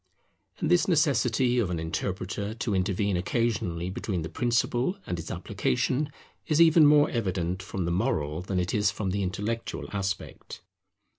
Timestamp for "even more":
6.59-7.11